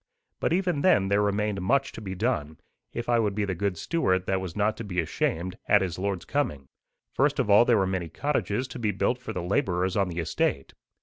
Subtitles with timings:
[0.39, 2.57] But even then there remained much to be done,
[2.91, 5.99] if I would be the good steward that was not to be ashamed at his
[5.99, 6.65] Lord's coming.
[7.13, 10.17] First of all there were many cottages to be built for the labourers on the
[10.17, 10.73] estate.